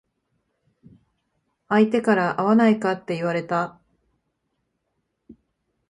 [1.69, 3.79] 相手から会わないかって言われた。